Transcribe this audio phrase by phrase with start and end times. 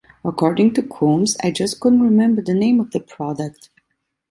[0.25, 3.69] According to Coombs: I just couldn't remember the name of the product.